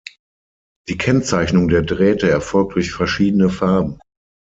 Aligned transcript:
Die 0.87 0.97
Kennzeichnung 0.97 1.67
der 1.67 1.83
Drähte 1.83 2.27
erfolgt 2.27 2.73
durch 2.73 2.91
verschiedene 2.91 3.49
Farben. 3.51 3.99